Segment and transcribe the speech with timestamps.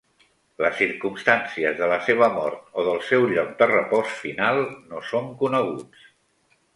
[0.65, 5.29] Les circumstàncies de la seva mort o del seu lloc de repòs final no són
[5.43, 6.09] coneguts.